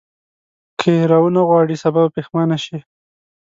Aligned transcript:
که 0.79 0.87
یې 0.97 1.03
راونه 1.11 1.41
غواړې 1.49 1.75
سبا 1.83 2.01
به 2.05 2.13
پښېمانه 2.15 2.57
شې. 2.63 2.77